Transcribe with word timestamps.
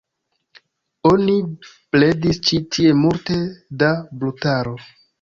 Oni 1.09 1.35
bredis 1.97 2.41
ĉi 2.49 2.61
tie 2.79 2.97
multe 3.05 3.41
da 3.85 3.95
brutaro. 4.21 4.79